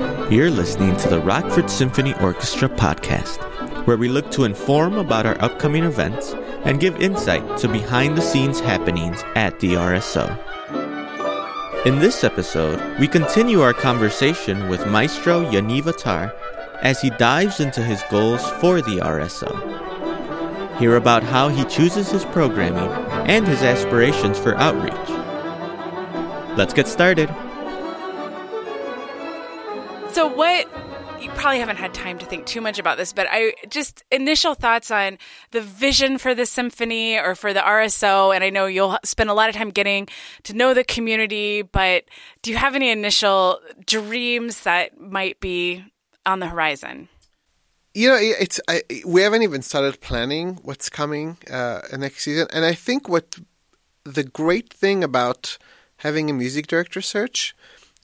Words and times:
You're 0.00 0.50
listening 0.50 0.96
to 0.96 1.08
the 1.10 1.20
Rockford 1.20 1.68
Symphony 1.68 2.14
Orchestra 2.22 2.70
podcast, 2.70 3.36
where 3.86 3.98
we 3.98 4.08
look 4.08 4.30
to 4.30 4.44
inform 4.44 4.94
about 4.94 5.26
our 5.26 5.38
upcoming 5.42 5.84
events 5.84 6.32
and 6.64 6.80
give 6.80 7.02
insight 7.02 7.58
to 7.58 7.68
behind 7.68 8.16
the 8.16 8.22
scenes 8.22 8.60
happenings 8.60 9.22
at 9.34 9.60
the 9.60 9.74
RSO. 9.74 10.26
In 11.84 11.98
this 11.98 12.24
episode, 12.24 12.98
we 12.98 13.06
continue 13.06 13.60
our 13.60 13.74
conversation 13.74 14.70
with 14.70 14.86
Maestro 14.86 15.44
Yaniv 15.50 15.86
Attar 15.86 16.32
as 16.80 17.02
he 17.02 17.10
dives 17.10 17.60
into 17.60 17.82
his 17.82 18.02
goals 18.10 18.48
for 18.52 18.80
the 18.80 19.00
RSO. 19.00 20.78
Hear 20.78 20.96
about 20.96 21.22
how 21.22 21.48
he 21.50 21.64
chooses 21.64 22.10
his 22.10 22.24
programming 22.24 22.88
and 23.28 23.46
his 23.46 23.60
aspirations 23.60 24.38
for 24.38 24.56
outreach. 24.56 24.94
Let's 26.56 26.72
get 26.72 26.88
started. 26.88 27.28
What 30.40 30.68
you 31.20 31.28
probably 31.32 31.58
haven't 31.58 31.76
had 31.76 31.92
time 31.92 32.18
to 32.18 32.24
think 32.24 32.46
too 32.46 32.62
much 32.62 32.78
about 32.78 32.96
this, 32.96 33.12
but 33.12 33.26
I 33.30 33.52
just 33.68 34.02
initial 34.10 34.54
thoughts 34.54 34.90
on 34.90 35.18
the 35.50 35.60
vision 35.60 36.16
for 36.16 36.34
the 36.34 36.46
symphony 36.46 37.18
or 37.18 37.34
for 37.34 37.52
the 37.52 37.60
RSO. 37.60 38.34
And 38.34 38.42
I 38.42 38.48
know 38.48 38.64
you'll 38.64 38.96
spend 39.04 39.28
a 39.28 39.34
lot 39.34 39.50
of 39.50 39.54
time 39.54 39.68
getting 39.68 40.08
to 40.44 40.54
know 40.54 40.72
the 40.72 40.82
community, 40.82 41.60
but 41.60 42.04
do 42.40 42.50
you 42.50 42.56
have 42.56 42.74
any 42.74 42.88
initial 42.88 43.60
dreams 43.84 44.62
that 44.62 44.98
might 44.98 45.38
be 45.40 45.84
on 46.24 46.40
the 46.40 46.46
horizon? 46.46 47.10
You 47.92 48.08
know, 48.08 48.16
it's 48.18 48.62
I, 48.66 48.80
we 49.04 49.20
haven't 49.20 49.42
even 49.42 49.60
started 49.60 50.00
planning 50.00 50.58
what's 50.62 50.88
coming 50.88 51.36
uh, 51.50 51.82
next 51.98 52.24
season, 52.24 52.46
and 52.50 52.64
I 52.64 52.72
think 52.72 53.10
what 53.10 53.36
the 54.04 54.24
great 54.24 54.72
thing 54.72 55.04
about 55.04 55.58
having 55.98 56.30
a 56.30 56.32
music 56.32 56.66
director 56.66 57.02
search 57.02 57.54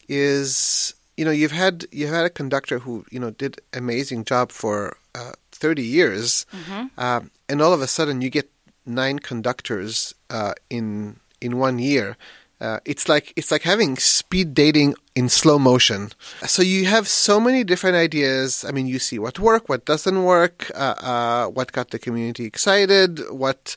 is 0.07 0.96
you 1.17 1.25
know 1.25 1.31
you've 1.31 1.53
had 1.53 1.87
you've 1.93 2.11
had 2.11 2.27
a 2.27 2.31
conductor 2.31 2.79
who 2.79 3.05
you 3.11 3.19
know 3.19 3.31
did 3.31 3.61
amazing 3.73 4.25
job 4.25 4.53
for 4.53 4.97
uh, 5.15 5.33
30 5.53 5.83
years 5.83 6.47
mm-hmm. 6.53 6.87
uh, 6.99 7.21
and 7.49 7.63
all 7.63 7.73
of 7.73 7.81
a 7.81 7.87
sudden 7.87 8.21
you 8.21 8.31
get 8.31 8.51
nine 8.85 9.19
conductors 9.19 10.15
uh, 10.31 10.53
in 10.71 11.17
in 11.41 11.59
one 11.59 11.79
year 11.79 12.17
uh, 12.59 12.81
it's 12.87 13.07
like 13.07 13.35
it's 13.37 13.51
like 13.51 13.63
having 13.63 13.97
speed 13.99 14.55
dating 14.55 14.95
in 15.15 15.29
slow 15.29 15.59
motion. 15.59 16.11
So 16.47 16.63
you 16.63 16.87
have 16.87 17.07
so 17.07 17.39
many 17.39 17.65
different 17.65 17.97
ideas. 17.97 18.65
I 18.65 18.71
mean, 18.71 18.87
you 18.87 18.99
see 18.99 19.19
what 19.19 19.39
work, 19.39 19.69
what 19.69 19.85
doesn't 19.85 20.25
work, 20.25 20.71
uh, 20.75 20.95
uh, 20.97 21.47
what 21.49 21.73
got 21.73 21.91
the 21.91 21.99
community 21.99 22.47
excited, 22.47 23.21
what 23.31 23.77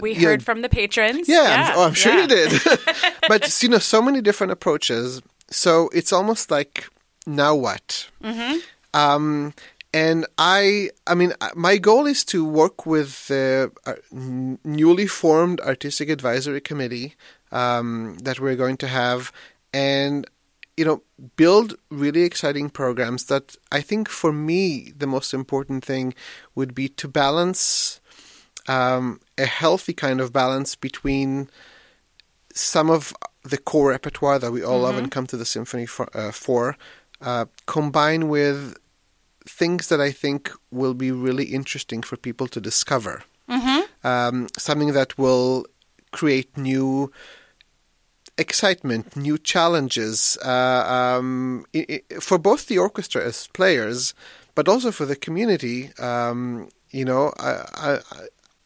we 0.00 0.14
heard 0.14 0.40
know, 0.40 0.44
from 0.44 0.62
the 0.62 0.70
patrons. 0.70 1.28
Yeah, 1.28 1.42
yeah. 1.42 1.72
I'm, 1.72 1.78
oh, 1.78 1.84
I'm 1.88 1.92
sure 1.92 2.14
yeah. 2.14 2.22
you 2.22 2.28
did. 2.28 2.62
but 3.28 3.62
you 3.62 3.68
know, 3.68 3.78
so 3.78 4.00
many 4.00 4.22
different 4.22 4.50
approaches 4.50 5.20
so 5.50 5.88
it's 5.92 6.12
almost 6.12 6.50
like 6.50 6.88
now 7.26 7.54
what? 7.54 8.08
Mm-hmm. 8.22 8.58
Um, 8.94 9.54
and 9.92 10.26
I, 10.36 10.90
I 11.06 11.14
mean, 11.14 11.32
uh, 11.40 11.50
my 11.54 11.78
goal 11.78 12.06
is 12.06 12.24
to 12.26 12.44
work 12.44 12.86
with 12.86 13.28
the 13.28 13.72
uh, 13.86 13.94
newly 14.12 15.06
formed 15.06 15.60
artistic 15.60 16.08
advisory 16.08 16.60
committee 16.60 17.14
um, 17.52 18.18
that 18.18 18.40
we're 18.40 18.56
going 18.56 18.76
to 18.78 18.88
have, 18.88 19.32
and 19.72 20.28
you 20.76 20.84
know, 20.84 21.02
build 21.36 21.76
really 21.90 22.22
exciting 22.22 22.68
programs. 22.68 23.24
That 23.24 23.56
I 23.72 23.80
think 23.80 24.08
for 24.08 24.32
me, 24.32 24.92
the 24.96 25.06
most 25.06 25.32
important 25.32 25.84
thing 25.84 26.14
would 26.54 26.74
be 26.74 26.88
to 26.90 27.08
balance 27.08 28.00
um, 28.68 29.20
a 29.38 29.46
healthy 29.46 29.94
kind 29.94 30.20
of 30.20 30.32
balance 30.32 30.74
between 30.76 31.48
some 32.52 32.90
of 32.90 33.14
the 33.50 33.58
core 33.58 33.90
repertoire 33.90 34.38
that 34.38 34.52
we 34.52 34.62
all 34.62 34.74
mm-hmm. 34.74 34.82
love 34.84 34.98
and 34.98 35.10
come 35.10 35.26
to 35.28 35.36
the 35.36 35.44
symphony 35.44 35.86
for, 35.86 36.08
uh, 36.16 36.32
for 36.32 36.76
uh, 37.20 37.46
combined 37.66 38.28
with 38.28 38.76
things 39.48 39.88
that 39.88 40.00
I 40.00 40.10
think 40.10 40.50
will 40.70 40.94
be 40.94 41.10
really 41.12 41.44
interesting 41.44 42.02
for 42.02 42.16
people 42.16 42.48
to 42.48 42.60
discover. 42.60 43.22
Mm-hmm. 43.48 44.06
Um, 44.06 44.48
something 44.58 44.92
that 44.92 45.16
will 45.16 45.66
create 46.12 46.56
new 46.56 47.12
excitement, 48.38 49.16
new 49.16 49.38
challenges 49.38 50.36
uh, 50.44 51.18
um, 51.18 51.64
for 52.20 52.38
both 52.38 52.66
the 52.66 52.78
orchestra 52.78 53.24
as 53.24 53.46
players, 53.48 54.14
but 54.54 54.68
also 54.68 54.90
for 54.90 55.06
the 55.06 55.16
community. 55.16 55.92
Um, 55.98 56.68
you 56.90 57.04
know, 57.04 57.32
I, 57.38 57.64
I, 57.74 57.98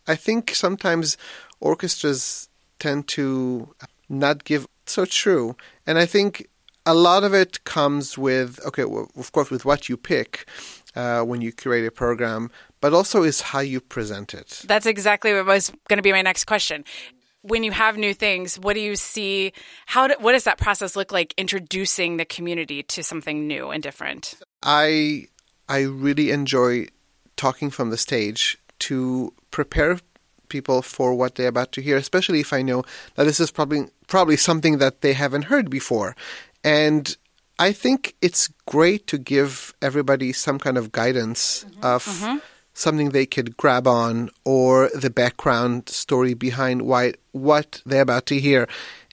I 0.08 0.16
think 0.16 0.54
sometimes 0.54 1.16
orchestras 1.60 2.48
tend 2.78 3.06
to 3.08 3.74
not 4.10 4.44
give 4.44 4.66
so 4.86 5.04
true. 5.04 5.56
And 5.86 5.98
I 5.98 6.06
think 6.06 6.48
a 6.84 6.94
lot 6.94 7.24
of 7.24 7.32
it 7.34 7.64
comes 7.64 8.18
with, 8.18 8.58
okay, 8.66 8.84
well, 8.84 9.10
of 9.16 9.32
course, 9.32 9.50
with 9.50 9.64
what 9.64 9.88
you 9.88 9.96
pick 9.96 10.48
uh, 10.94 11.22
when 11.22 11.40
you 11.40 11.52
create 11.52 11.86
a 11.86 11.90
program, 11.90 12.50
but 12.80 12.92
also 12.92 13.22
is 13.22 13.40
how 13.40 13.60
you 13.60 13.80
present 13.80 14.34
it. 14.34 14.62
That's 14.66 14.86
exactly 14.86 15.32
what 15.32 15.46
was 15.46 15.70
going 15.88 15.98
to 15.98 16.02
be 16.02 16.12
my 16.12 16.22
next 16.22 16.44
question. 16.44 16.84
When 17.42 17.64
you 17.64 17.72
have 17.72 17.96
new 17.96 18.12
things, 18.12 18.58
what 18.58 18.74
do 18.74 18.80
you 18.80 18.96
see? 18.96 19.52
How 19.86 20.08
do, 20.08 20.14
what 20.18 20.32
does 20.32 20.44
that 20.44 20.58
process 20.58 20.94
look 20.94 21.10
like 21.10 21.32
introducing 21.38 22.18
the 22.18 22.26
community 22.26 22.82
to 22.82 23.02
something 23.02 23.46
new 23.46 23.70
and 23.70 23.82
different? 23.82 24.34
I 24.62 25.28
I 25.66 25.82
really 25.82 26.32
enjoy 26.32 26.88
talking 27.36 27.70
from 27.70 27.90
the 27.90 27.96
stage 27.96 28.58
to 28.80 29.32
prepare 29.50 30.00
people 30.50 30.82
for 30.82 31.14
what 31.14 31.36
they're 31.36 31.48
about 31.48 31.72
to 31.72 31.80
hear, 31.80 31.96
especially 31.96 32.40
if 32.40 32.52
I 32.52 32.60
know 32.60 32.84
that 33.14 33.24
this 33.24 33.40
is 33.40 33.50
probably 33.50 33.86
probably 34.06 34.36
something 34.36 34.78
that 34.78 35.00
they 35.00 35.14
haven't 35.14 35.44
heard 35.44 35.70
before. 35.70 36.14
And 36.62 37.16
I 37.58 37.72
think 37.72 38.16
it's 38.20 38.48
great 38.66 39.06
to 39.08 39.18
give 39.18 39.74
everybody 39.80 40.32
some 40.32 40.58
kind 40.58 40.76
of 40.76 40.92
guidance 40.92 41.64
mm-hmm. 41.64 41.84
of 41.84 42.04
mm-hmm. 42.04 42.38
something 42.74 43.10
they 43.10 43.26
could 43.26 43.56
grab 43.56 43.86
on 43.86 44.30
or 44.44 44.90
the 44.94 45.10
background 45.10 45.88
story 45.88 46.34
behind 46.34 46.82
why 46.82 47.14
what 47.32 47.82
they're 47.86 48.02
about 48.02 48.26
to 48.26 48.40
hear. 48.40 48.68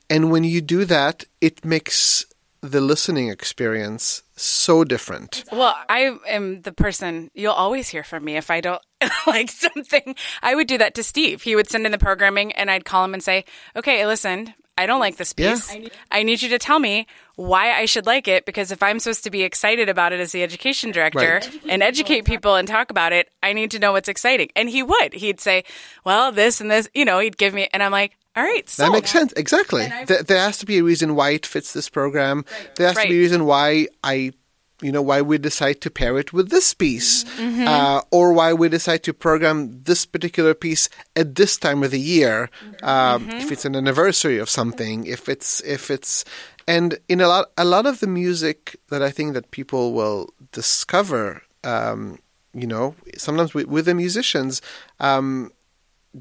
And 0.10 0.32
when 0.32 0.44
you 0.44 0.62
do 0.62 0.86
that, 0.86 1.26
it 1.42 1.64
makes 1.66 2.26
the 2.62 2.82
listening 2.82 3.30
experience 3.30 4.24
so 4.36 4.84
different. 4.84 5.44
Well, 5.52 5.76
I 5.90 6.18
am 6.28 6.62
the 6.62 6.72
person 6.72 7.30
you'll 7.34 7.54
always 7.54 7.90
hear 7.90 8.04
from 8.04 8.24
me 8.24 8.38
if 8.38 8.50
I 8.50 8.62
don't 8.62 8.82
like 9.28 9.50
something. 9.50 10.16
I 10.42 10.56
would 10.56 10.68
do 10.68 10.78
that 10.78 10.96
to 10.96 11.04
Steve. 11.04 11.42
He 11.42 11.56
would 11.56 11.70
send 11.70 11.86
in 11.86 11.92
the 11.92 11.98
programming 11.98 12.52
and 12.54 12.72
I'd 12.72 12.86
call 12.86 13.04
him 13.06 13.14
and 13.14 13.24
say, 13.24 13.46
"Okay, 13.76 14.06
listen. 14.06 14.54
I 14.80 14.86
don't 14.86 15.00
like 15.00 15.18
this 15.18 15.34
piece. 15.34 15.74
Yeah. 15.74 15.88
I 16.12 16.22
need 16.22 16.44
you 16.44 16.50
to 16.50 16.60
tell 16.60 16.78
me 16.78 17.08
why 17.36 17.74
I 17.74 17.86
should 17.86 18.06
like 18.06 18.28
it 18.28 18.46
because 18.46 18.72
if 18.72 18.84
I'm 18.84 19.00
supposed 19.00 19.24
to 19.24 19.32
be 19.32 19.42
excited 19.42 19.90
about 19.90 20.14
it 20.14 20.20
as 20.20 20.32
the 20.32 20.44
education 20.44 20.92
director 20.92 21.40
right. 21.42 21.62
and 21.68 21.82
educate 21.82 22.26
people 22.26 22.54
and 22.54 22.68
talk 22.68 22.92
about 22.92 23.12
it, 23.12 23.28
I 23.42 23.54
need 23.54 23.72
to 23.72 23.80
know 23.80 23.92
what's 23.92 24.10
exciting." 24.10 24.50
And 24.56 24.70
he 24.70 24.84
would. 24.84 25.14
He'd 25.14 25.40
say, 25.40 25.64
"Well, 26.04 26.32
this 26.32 26.62
and 26.62 26.70
this, 26.70 26.90
you 26.94 27.06
know, 27.06 27.20
he'd 27.20 27.38
give 27.38 27.54
me 27.54 27.70
and 27.74 27.82
I'm 27.84 27.92
like, 27.92 28.18
all 28.36 28.44
right, 28.44 28.70
sold. 28.70 28.90
that 28.90 28.94
makes 28.94 29.10
sense. 29.10 29.34
Exactly. 29.34 29.88
There, 30.06 30.22
there, 30.22 30.38
has 30.38 30.60
to 30.60 30.68
be 30.68 30.78
a 30.78 30.84
reason 30.84 31.16
why 31.16 31.32
it 31.32 31.44
fits 31.44 31.74
this 31.74 31.90
program. 31.90 32.46
Right. 32.52 32.76
There 32.76 32.88
has 32.88 32.96
right. 32.96 33.04
to 33.04 33.10
be 33.10 33.18
a 33.18 33.22
reason 33.22 33.46
why 33.46 33.88
I, 34.04 34.32
you 34.82 34.92
know, 34.92 35.02
why 35.02 35.22
we 35.22 35.38
decide 35.38 35.82
to 35.82 35.90
pair 35.90 36.18
it 36.18 36.34
with 36.34 36.50
this 36.50 36.74
piece, 36.74 37.24
mm-hmm. 37.24 37.68
uh, 37.68 38.02
or 38.12 38.34
why 38.34 38.54
we 38.54 38.70
decide 38.70 39.04
to 39.04 39.14
program 39.14 39.84
this 39.84 40.06
particular 40.06 40.54
piece 40.54 40.90
at 41.16 41.36
this 41.36 41.58
time 41.58 41.84
of 41.84 41.92
the 41.92 42.00
year. 42.00 42.50
Um, 42.84 43.28
mm-hmm. 43.28 43.38
If 43.38 43.52
it's 43.52 43.66
an 43.66 43.76
anniversary 43.76 44.38
of 44.38 44.50
something, 44.50 45.06
if 45.08 45.28
it's 45.28 45.62
if 45.62 45.90
it's, 45.90 46.26
and 46.68 47.00
in 47.10 47.22
a 47.22 47.28
lot 47.28 47.52
a 47.58 47.66
lot 47.66 47.86
of 47.86 48.00
the 48.00 48.08
music 48.08 48.76
that 48.90 49.02
I 49.02 49.10
think 49.10 49.34
that 49.34 49.52
people 49.52 49.94
will 49.94 50.30
discover. 50.52 51.42
Um, 51.64 52.20
you 52.54 52.66
know, 52.68 52.96
sometimes 53.18 53.54
with, 53.54 53.68
with 53.68 53.86
the 53.86 53.94
musicians, 53.94 54.62
um, 55.00 55.52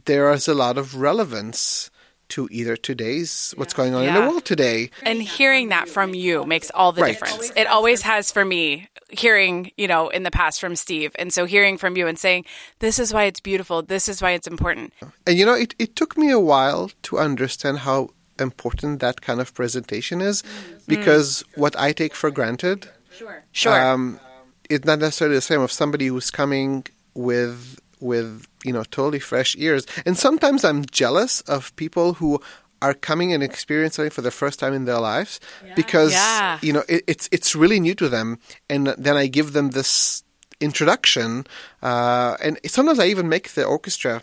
there 0.05 0.31
is 0.33 0.49
a 0.49 0.55
lot 0.55 0.77
of 0.77 0.97
relevance 0.97 1.91
to 2.29 2.49
either 2.51 2.77
today's 2.77 3.55
what's 3.57 3.75
going 3.75 3.95
on 3.95 4.05
yeah. 4.05 4.09
in 4.09 4.15
the 4.15 4.29
world 4.29 4.45
today. 4.45 4.91
And 5.03 5.23
hearing 5.23 5.69
that 5.69 5.89
from 5.89 6.15
you 6.15 6.45
makes 6.45 6.71
all 6.75 6.93
the 6.93 7.03
right. 7.03 7.13
difference. 7.13 7.53
It 7.57 7.67
always 7.67 8.03
has 8.03 8.33
for 8.33 8.45
me 8.45 8.89
hearing, 9.11 9.71
you 9.77 9.87
know, 9.87 10.09
in 10.09 10.23
the 10.23 10.31
past 10.31 10.61
from 10.61 10.77
Steve. 10.77 11.15
And 11.19 11.33
so 11.33 11.45
hearing 11.45 11.79
from 11.79 11.97
you 11.97 12.07
and 12.07 12.19
saying, 12.19 12.45
this 12.81 12.99
is 12.99 13.13
why 13.13 13.25
it's 13.25 13.41
beautiful, 13.41 13.83
this 13.83 14.09
is 14.09 14.21
why 14.21 14.33
it's 14.33 14.47
important. 14.47 14.93
And 15.27 15.39
you 15.39 15.47
know, 15.47 15.55
it, 15.55 15.75
it 15.79 15.97
took 15.97 16.17
me 16.17 16.31
a 16.31 16.41
while 16.41 16.91
to 17.03 17.19
understand 17.19 17.79
how 17.79 18.11
important 18.39 19.01
that 19.01 19.23
kind 19.23 19.41
of 19.41 19.55
presentation 19.55 20.21
is 20.21 20.43
mm. 20.43 20.87
because 20.87 21.43
mm. 21.43 21.59
what 21.59 21.79
I 21.79 21.93
take 21.93 22.15
for 22.15 22.31
granted 22.31 22.89
sure. 23.17 23.45
Sure. 23.53 23.93
Um, 23.93 24.21
it's 24.69 24.85
not 24.85 24.99
necessarily 24.99 25.37
the 25.37 25.43
same 25.43 25.61
of 25.61 25.73
somebody 25.73 26.09
who's 26.09 26.31
coming 26.31 26.85
with 27.15 27.79
with 28.01 28.47
you 28.65 28.73
know 28.73 28.85
totally 28.85 29.19
fresh 29.19 29.57
ears 29.59 29.87
and 30.05 30.17
sometimes 30.17 30.65
i'm 30.65 30.85
jealous 30.87 31.41
of 31.43 31.75
people 31.77 32.15
who 32.15 32.41
are 32.83 32.95
coming 32.95 33.33
and 33.33 33.43
experiencing 33.43 34.11
for 34.11 34.21
the 34.21 34.31
first 34.31 34.59
time 34.59 34.75
in 34.75 34.85
their 34.85 35.01
lives 35.01 35.41
yeah. 35.65 35.75
because 35.75 36.13
yeah. 36.13 36.59
you 36.63 36.73
know 36.73 36.83
it, 36.89 37.03
it's 37.07 37.29
it's 37.33 37.57
really 37.57 37.81
new 37.81 37.95
to 37.95 38.09
them 38.09 38.39
and 38.69 38.89
then 38.99 39.17
i 39.17 39.27
give 39.27 39.53
them 39.53 39.71
this 39.71 40.23
introduction 40.61 41.47
uh, 41.83 42.37
and 42.43 42.59
sometimes 42.67 42.99
i 42.99 43.07
even 43.07 43.29
make 43.29 43.51
the 43.51 43.65
orchestra 43.65 44.23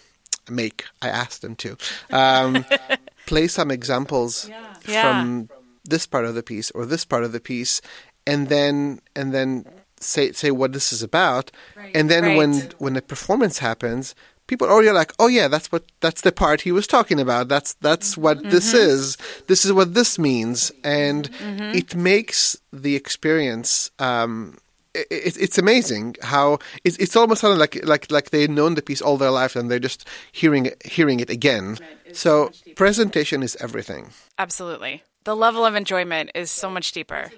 make 0.50 0.86
i 1.02 1.08
ask 1.08 1.42
them 1.42 1.56
to 1.56 1.78
um, 2.12 2.66
play 3.26 3.48
some 3.48 3.72
examples 3.72 4.50
yeah. 4.88 5.02
from 5.02 5.50
this 5.86 6.06
part 6.06 6.26
of 6.26 6.36
the 6.36 6.44
piece 6.44 6.72
or 6.72 6.86
this 6.86 7.06
part 7.06 7.24
of 7.24 7.32
the 7.32 7.40
piece 7.40 7.82
and 8.26 8.50
then 8.50 9.00
and 9.16 9.34
then 9.34 9.66
say 10.04 10.32
say 10.32 10.52
what 10.52 10.74
this 10.74 10.92
is 10.94 11.02
about, 11.04 11.52
and 11.96 12.10
then 12.10 12.36
when 12.36 12.52
Right. 12.60 12.74
when 12.80 12.94
the 12.94 13.02
performance 13.02 13.60
happens, 13.60 14.16
people 14.48 14.68
already 14.68 14.90
are 14.90 14.94
like, 14.94 15.14
oh 15.20 15.28
yeah, 15.28 15.48
that's 15.48 15.72
what 15.72 15.84
that's 16.02 16.22
the 16.22 16.32
part 16.32 16.62
he 16.62 16.72
was 16.72 16.88
talking 16.88 17.20
about. 17.20 17.48
That's 17.48 17.74
that's 17.82 18.18
what 18.18 18.38
this 18.44 18.70
Mm-hmm. 18.74 18.90
is. 18.90 19.18
This 19.48 19.66
is 19.66 19.72
what 19.74 19.94
this 19.94 20.18
means, 20.20 20.72
and 20.84 21.30
it 21.74 21.96
makes 21.96 22.58
the 22.72 22.96
experience. 22.96 23.92
Um, 24.00 24.58
it, 24.96 25.08
it, 25.10 25.38
it's 25.46 25.58
amazing 25.58 26.16
how 26.22 26.60
it's 26.84 26.98
it's 26.98 27.16
almost 27.16 27.42
sounding 27.42 27.60
like 27.60 27.80
like 27.84 28.12
like 28.12 28.30
they've 28.30 28.50
known 28.60 28.76
the 28.76 28.82
piece 28.84 29.02
all 29.02 29.18
their 29.18 29.32
life 29.32 29.56
and 29.56 29.70
they're 29.72 29.80
just 29.90 30.08
hearing 30.32 30.70
hearing 30.86 31.20
it 31.20 31.30
again. 31.32 31.78
So 32.12 32.52
presentation 32.76 33.42
is 33.42 33.56
everything. 33.60 34.12
Absolutely. 34.38 35.02
The 35.24 35.36
level 35.36 35.66
of 35.66 35.74
enjoyment 35.74 36.30
is 36.36 36.52
so 36.52 36.70
much 36.70 36.92
deeper. 36.92 37.32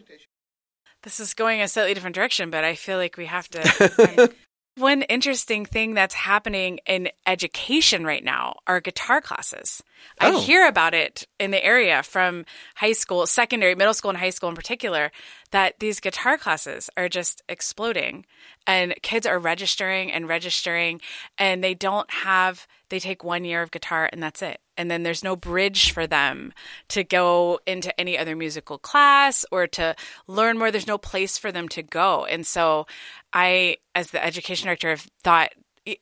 This 1.06 1.19
is 1.22 1.34
going 1.34 1.62
a 1.62 1.68
slightly 1.69 1.94
different 1.94 2.16
direction, 2.16 2.50
but 2.50 2.63
I 2.66 2.75
feel 2.75 2.98
like 2.98 3.16
we 3.16 3.28
have 3.28 3.48
to. 3.50 4.31
One 4.78 5.04
interesting 5.04 5.66
thing 5.66 5.94
that's 5.94 6.13
happening 6.16 6.80
in 6.86 7.07
education 7.25 8.04
right 8.04 8.24
now 8.24 8.57
are 8.68 8.81
guitar 8.81 9.22
classes. 9.22 9.81
I 10.19 10.31
Oh. 10.31 10.42
hear 10.42 10.68
about 10.68 10.94
it 10.94 11.25
in 11.40 11.52
the 11.52 11.63
area 11.63 12.04
from 12.04 12.44
high 12.75 12.92
school, 12.92 13.25
secondary, 13.25 13.75
middle 13.75 13.94
school, 13.94 14.10
and 14.10 14.18
high 14.18 14.31
school 14.31 14.50
in 14.50 14.56
particular, 14.56 15.13
that 15.52 15.75
these 15.80 16.02
guitar 16.02 16.38
classes 16.38 16.90
are 16.98 17.08
just 17.08 17.42
exploding. 17.48 18.25
And 18.68 18.94
kids 19.01 19.25
are 19.25 19.40
registering 19.40 20.12
and 20.12 20.28
registering, 20.28 21.00
and 21.38 21.63
they 21.63 21.74
don't 21.75 22.12
have, 22.12 22.68
they 22.96 23.00
take 23.00 23.26
one 23.26 23.44
year 23.44 23.62
of 23.62 23.72
guitar 23.72 24.10
and 24.14 24.24
that's 24.24 24.42
it. 24.42 24.62
And 24.78 24.90
then 24.90 25.04
there's 25.04 25.24
no 25.24 25.36
bridge 25.36 25.92
for 25.92 26.08
them 26.08 26.54
to 26.90 27.04
go 27.04 27.60
into 27.68 27.98
any 28.00 28.18
other 28.18 28.38
musical 28.38 28.78
class 28.78 29.46
or 29.52 29.68
to 29.68 29.96
learn 30.28 30.58
more. 30.58 30.72
There's 30.72 30.88
no 30.88 30.98
place 30.98 31.38
for 31.38 31.52
them 31.52 31.68
to 31.70 31.84
go. 31.84 32.24
And 32.24 32.48
so 32.48 32.88
I, 33.34 33.78
as 33.96 34.12
the 34.12 34.24
education 34.24 34.68
director, 34.68 34.92
have 34.92 35.08
thought, 35.26 35.50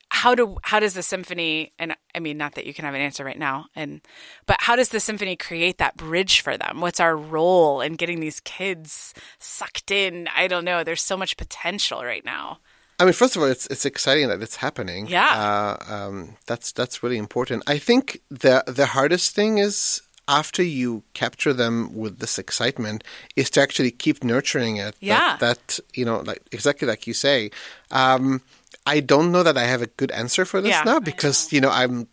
how 0.09 0.35
do 0.35 0.57
how 0.61 0.79
does 0.79 0.93
the 0.93 1.03
symphony 1.03 1.73
and 1.77 1.93
I 2.15 2.19
mean 2.19 2.37
not 2.37 2.55
that 2.55 2.65
you 2.65 2.73
can 2.73 2.85
have 2.85 2.93
an 2.93 3.01
answer 3.01 3.25
right 3.25 3.37
now 3.37 3.65
and 3.75 3.99
but 4.45 4.55
how 4.61 4.77
does 4.77 4.87
the 4.87 5.01
symphony 5.01 5.35
create 5.35 5.77
that 5.79 5.97
bridge 5.97 6.39
for 6.39 6.55
them? 6.55 6.79
What's 6.79 7.01
our 7.01 7.17
role 7.17 7.81
in 7.81 7.95
getting 7.95 8.21
these 8.21 8.39
kids 8.39 9.13
sucked 9.39 9.91
in? 9.91 10.29
I 10.33 10.47
don't 10.47 10.63
know. 10.63 10.85
There's 10.85 11.01
so 11.01 11.17
much 11.17 11.35
potential 11.35 12.01
right 12.01 12.23
now. 12.23 12.59
I 13.03 13.05
mean, 13.05 13.13
first 13.13 13.35
of 13.35 13.41
all, 13.41 13.49
it's 13.49 13.67
it's 13.67 13.85
exciting 13.85 14.29
that 14.29 14.41
it's 14.41 14.55
happening. 14.55 15.07
Yeah. 15.07 15.27
uh, 15.27 15.93
um, 15.93 16.37
that's 16.47 16.71
that's 16.71 17.03
really 17.03 17.17
important. 17.17 17.61
I 17.67 17.77
think 17.77 18.21
the 18.29 18.63
the 18.65 18.85
hardest 18.85 19.35
thing 19.35 19.57
is 19.57 20.01
after 20.29 20.63
you 20.63 21.03
capture 21.13 21.51
them 21.51 21.93
with 21.93 22.19
this 22.19 22.39
excitement 22.39 23.03
is 23.35 23.49
to 23.49 23.61
actually 23.61 23.91
keep 23.91 24.23
nurturing 24.23 24.77
it. 24.77 24.95
Yeah. 25.01 25.35
That, 25.41 25.81
you 25.93 26.05
know, 26.05 26.21
like 26.21 26.43
exactly 26.53 26.87
like 26.87 27.05
you 27.05 27.13
say. 27.13 27.51
Um, 27.91 28.41
I 28.85 29.01
don't 29.01 29.33
know 29.33 29.43
that 29.43 29.57
I 29.57 29.65
have 29.65 29.81
a 29.81 29.87
good 29.87 30.11
answer 30.11 30.45
for 30.45 30.61
this 30.61 30.71
Yeah, 30.71 30.83
now 30.83 31.01
because 31.01 31.51
you 31.51 31.59
know 31.59 31.71
I'm 31.71 32.07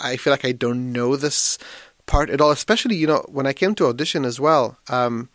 I 0.00 0.16
feel 0.16 0.32
like 0.32 0.46
I 0.46 0.52
don't 0.52 0.94
know 0.94 1.14
this 1.16 1.58
part 2.06 2.30
at 2.30 2.40
all. 2.40 2.52
Especially 2.52 2.96
you 2.96 3.06
know 3.06 3.22
when 3.28 3.46
I 3.46 3.52
came 3.52 3.74
to 3.74 3.86
audition 3.86 4.24
as 4.24 4.40
well. 4.40 4.78
Um, 4.88 5.28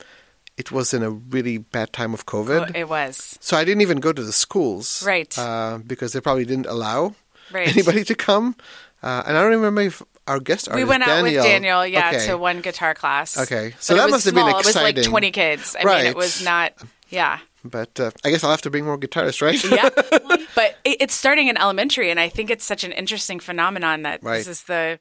it 0.58 0.72
was 0.72 0.94
in 0.94 1.04
a 1.04 1.10
really 1.12 1.58
bad 1.60 1.94
time 1.94 2.14
of 2.14 2.26
COVID. 2.26 2.70
Oh, 2.70 2.80
It 2.80 2.90
was. 2.90 3.38
So 3.42 3.56
I 3.58 3.64
didn't 3.64 3.82
even 3.82 4.00
go 4.00 4.12
to 4.12 4.24
the 4.24 4.34
schools, 4.34 5.04
Right. 5.06 5.38
Uh, 5.38 5.80
because 5.86 6.14
they 6.14 6.22
probably 6.22 6.46
didn't 6.46 6.66
allow 6.66 7.14
Right. 7.52 7.68
anybody 7.70 8.04
to 8.06 8.16
come. 8.16 8.56
Uh, 9.04 9.24
and 9.28 9.38
I 9.38 9.42
don't 9.42 9.52
remember 9.52 9.82
if 9.82 10.02
our 10.28 10.40
guest 10.40 10.68
artist 10.68 10.76
We 10.76 10.84
went 10.90 11.04
out 11.04 11.08
Daniel, 11.24 11.36
with 11.36 11.44
Daniel, 11.52 11.86
yeah, 11.88 12.10
okay. 12.10 12.26
to 12.28 12.38
one 12.38 12.62
guitar 12.62 12.94
class. 12.94 13.38
Okay. 13.38 13.76
So 13.80 13.96
But 13.96 14.02
that 14.04 14.10
must 14.10 14.26
have 14.26 14.34
been 14.34 14.44
small. 14.50 14.60
It 14.60 14.66
was 14.66 14.76
like 14.76 15.02
20 15.02 15.32
kids. 15.32 15.76
I 15.76 15.80
mean, 15.80 15.88
Right. 15.88 16.06
it 16.08 16.16
was 16.18 16.44
not, 16.44 16.74
yeah. 17.10 17.40
But 17.64 18.00
uh, 18.00 18.12
I 18.26 18.32
guess 18.32 18.44
I'll 18.44 18.52
have 18.52 18.62
to 18.64 18.70
bring 18.70 18.86
more 18.86 18.98
guitarists, 18.98 19.42
right? 19.42 19.62
yeah. 19.64 19.90
But 20.56 20.76
it, 20.84 20.98
it's 21.02 21.14
starting 21.14 21.48
in 21.50 21.58
elementary, 21.58 22.10
and 22.10 22.20
I 22.20 22.30
think 22.30 22.50
it's 22.50 22.66
such 22.66 22.84
an 22.84 22.92
interesting 22.92 23.40
phenomenon 23.40 24.02
that 24.04 24.24
Right. 24.24 24.38
this 24.40 24.48
is 24.48 24.64
the 24.64 25.00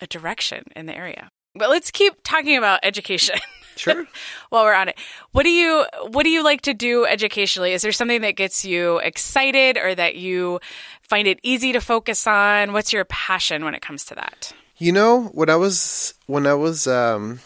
a 0.00 0.06
direction 0.06 0.64
in 0.74 0.86
the 0.86 0.96
area. 0.96 1.30
But 1.54 1.68
let's 1.70 1.90
keep 1.90 2.14
talking 2.24 2.56
about 2.56 2.80
education. 2.82 3.36
Sure. 3.76 4.06
While 4.48 4.64
we're 4.64 4.74
on 4.74 4.88
it, 4.88 4.98
what 5.32 5.44
do 5.44 5.50
you 5.50 5.84
what 6.08 6.24
do 6.24 6.30
you 6.30 6.42
like 6.42 6.62
to 6.62 6.74
do 6.74 7.06
educationally? 7.06 7.72
Is 7.72 7.82
there 7.82 7.92
something 7.92 8.22
that 8.22 8.36
gets 8.36 8.64
you 8.64 8.98
excited, 8.98 9.76
or 9.76 9.94
that 9.94 10.16
you 10.16 10.60
find 11.02 11.28
it 11.28 11.38
easy 11.42 11.72
to 11.72 11.80
focus 11.80 12.26
on? 12.26 12.72
What's 12.72 12.92
your 12.92 13.04
passion 13.04 13.64
when 13.64 13.74
it 13.74 13.82
comes 13.82 14.04
to 14.06 14.14
that? 14.14 14.52
You 14.78 14.92
know, 14.92 15.24
when 15.32 15.50
I 15.50 15.56
was 15.56 16.14
when 16.26 16.46
I 16.46 16.54
was 16.54 16.86
um, 16.86 17.40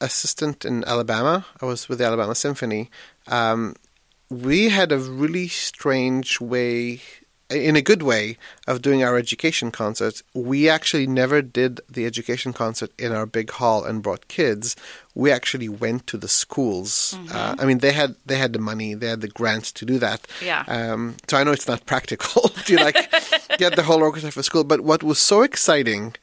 assistant 0.00 0.64
in 0.64 0.84
Alabama, 0.84 1.46
I 1.60 1.66
was 1.66 1.88
with 1.88 1.98
the 1.98 2.04
Alabama 2.04 2.34
Symphony. 2.34 2.90
Um, 3.28 3.74
we 4.28 4.68
had 4.68 4.92
a 4.92 4.98
really 4.98 5.48
strange 5.48 6.40
way, 6.40 7.00
in 7.48 7.76
a 7.76 7.80
good 7.82 8.02
way, 8.02 8.36
of 8.66 8.82
doing 8.82 9.04
our 9.04 9.16
education 9.16 9.70
concerts. 9.70 10.22
We 10.34 10.68
actually 10.68 11.06
never 11.06 11.42
did 11.42 11.80
the 11.88 12.04
education 12.06 12.52
concert 12.52 12.90
in 12.98 13.12
our 13.12 13.24
big 13.26 13.50
hall 13.50 13.84
and 13.84 14.02
brought 14.02 14.26
kids. 14.28 14.74
We 15.14 15.30
actually 15.30 15.68
went 15.68 16.06
to 16.08 16.16
the 16.18 16.28
schools. 16.28 17.16
Uh, 17.32 17.54
I 17.58 17.64
mean, 17.64 17.78
they 17.78 17.92
had 17.92 18.16
they 18.26 18.36
had 18.36 18.52
the 18.52 18.58
money, 18.58 18.94
they 18.94 19.06
had 19.08 19.20
the 19.20 19.28
grants 19.28 19.70
to 19.72 19.84
do 19.86 19.98
that. 20.00 20.26
Yeah. 20.44 20.64
Um, 20.66 21.16
so 21.28 21.36
I 21.36 21.44
know 21.44 21.52
it's 21.52 21.68
not 21.68 21.86
practical 21.86 22.48
to 22.66 22.76
like 22.76 23.10
get 23.58 23.76
the 23.76 23.84
whole 23.84 24.02
orchestra 24.02 24.32
for 24.32 24.42
school. 24.42 24.64
But 24.64 24.80
what 24.80 25.02
was 25.02 25.18
so 25.18 25.42
exciting 25.42 26.14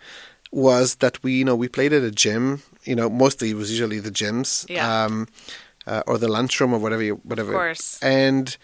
was 0.52 0.96
that 0.96 1.24
we, 1.24 1.34
you 1.34 1.46
know, 1.46 1.56
we 1.56 1.68
played 1.68 1.94
at 1.94 2.04
a 2.04 2.12
gym. 2.12 2.62
You 2.84 2.96
know, 2.96 3.10
mostly 3.10 3.50
it 3.52 3.56
was 3.56 3.72
usually 3.72 4.00
the 4.00 4.12
gyms, 4.12 4.70
Yeah. 4.70 5.06
um, 5.06 5.28
uh, 5.88 6.04
or 6.06 6.18
the 6.18 6.28
lunchroom 6.28 6.74
or 6.74 6.80
whatever, 6.80 7.02
you, 7.02 7.16
whatever. 7.24 7.52
Of 7.54 7.58
course. 7.58 8.00
And 8.04 8.56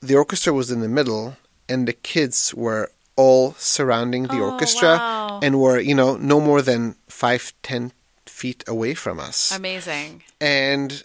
the 0.00 0.14
orchestra 0.16 0.52
was 0.52 0.70
in 0.70 0.80
the 0.80 0.88
middle, 0.88 1.36
and 1.68 1.86
the 1.88 1.92
kids 1.92 2.54
were 2.54 2.90
all 3.16 3.52
surrounding 3.58 4.24
the 4.28 4.40
Oh, 4.40 4.50
orchestra, 4.50 4.98
wow. 4.98 5.40
and 5.42 5.60
were, 5.60 5.78
you 5.78 5.94
know, 5.94 6.16
no 6.16 6.40
more 6.40 6.62
than 6.62 6.96
five, 7.08 7.52
ten 7.62 7.92
feet 8.26 8.64
away 8.66 8.94
from 8.94 9.20
us 9.20 9.52
Amazing. 9.54 10.22
and 10.40 11.04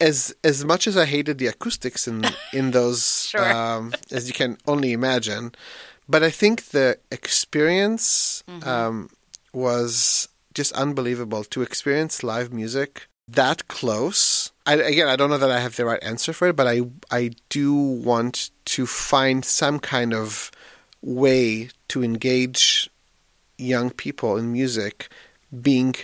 as 0.00 0.34
as 0.44 0.64
much 0.64 0.86
as 0.86 0.96
I 0.96 1.04
hated 1.06 1.38
the 1.38 1.46
acoustics 1.46 2.06
in 2.08 2.24
in 2.52 2.70
those, 2.72 3.28
Sure. 3.30 3.52
um, 3.52 3.92
as 4.10 4.26
you 4.28 4.34
can 4.34 4.56
only 4.66 4.92
imagine, 4.92 5.52
but 6.08 6.22
I 6.22 6.30
think 6.30 6.56
the 6.70 6.98
experience 7.10 8.42
Mm-hmm. 8.48 8.68
um, 8.68 9.10
was 9.52 10.28
just 10.54 10.72
unbelievable 10.72 11.44
to 11.44 11.62
experience 11.62 12.22
live 12.22 12.52
music 12.52 13.08
that 13.28 13.68
close. 13.68 14.52
I, 14.66 14.74
again, 14.74 15.08
I 15.08 15.16
don't 15.16 15.30
know 15.30 15.38
that 15.38 15.50
I 15.50 15.60
have 15.60 15.76
the 15.76 15.84
right 15.84 16.02
answer 16.02 16.32
for 16.32 16.48
it, 16.48 16.56
but 16.56 16.66
I 16.66 16.82
I 17.10 17.30
do 17.48 17.74
want 17.74 18.50
to 18.66 18.86
find 18.86 19.44
some 19.44 19.78
kind 19.78 20.14
of 20.14 20.50
way 21.02 21.70
to 21.88 22.02
engage 22.02 22.90
young 23.58 23.90
people 23.90 24.36
in 24.36 24.52
music 24.52 25.08
being 25.62 25.94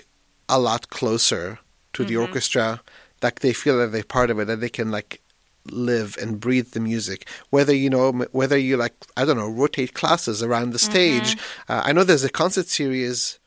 a 0.49 0.59
lot 0.59 0.89
closer 0.91 1.59
to 1.93 2.05
the 2.05 2.17
orchestra 2.17 2.81
that 3.21 3.37
they 3.37 3.53
feel 3.53 3.79
that 3.79 3.93
they're 3.93 4.05
part 4.05 4.31
of 4.31 4.39
it 4.39 4.47
that 4.47 4.61
they 4.61 4.69
can 4.69 4.91
like 4.91 5.21
live 5.67 6.17
and 6.21 6.41
breathe 6.41 6.73
the 6.73 6.81
music. 6.81 7.29
Whether 7.51 7.75
you 7.75 7.91
know 7.91 8.13
whether 8.33 8.59
you 8.59 8.77
like 8.77 8.95
i 9.17 9.25
don't 9.25 9.37
know 9.37 9.49
rotate 9.49 9.95
classes 9.95 10.43
around 10.43 10.71
the 10.71 10.79
stage. 10.79 11.37
Uh, 11.69 11.83
i 11.85 11.93
know 11.93 12.05
there's 12.05 12.25
a 12.25 12.31
concert 12.31 12.67
series 12.67 13.39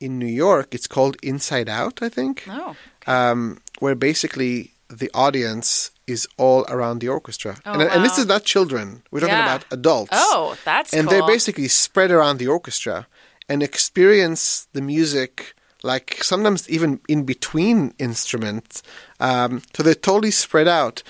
in 0.00 0.18
new 0.18 0.26
york 0.46 0.74
it's 0.74 0.86
called 0.86 1.16
inside 1.22 1.68
out 1.68 2.02
i 2.02 2.08
think. 2.08 2.44
Oh, 2.48 2.74
um, 3.06 3.58
where 3.80 3.94
basically 3.94 4.72
the 4.88 5.10
audience 5.14 5.90
is 6.06 6.26
all 6.36 6.64
around 6.68 6.98
the 7.00 7.08
orchestra. 7.08 7.56
Oh, 7.64 7.72
and, 7.72 7.82
and 7.82 8.04
this 8.04 8.18
is 8.18 8.26
not 8.26 8.42
children. 8.44 9.02
We're 9.10 9.20
talking 9.20 9.36
Yeah. 9.36 9.46
about 9.54 9.64
adults. 9.70 10.10
Oh, 10.12 10.56
that's 10.64 10.92
and 10.92 11.02
cool. 11.06 11.10
they're 11.10 11.26
basically 11.36 11.68
spread 11.68 12.10
around 12.10 12.38
the 12.38 12.48
orchestra 12.48 13.06
and 13.48 13.62
experience 13.62 14.66
the 14.72 14.80
music 14.82 15.54
like 15.82 16.08
sometimes 16.24 16.68
even 16.68 17.00
in 17.08 17.24
between 17.24 17.94
instruments. 17.98 18.82
Um, 19.20 19.62
so 19.74 19.82
they're 19.84 19.94
totally 20.10 20.32
spread 20.32 20.66
out. 20.68 21.02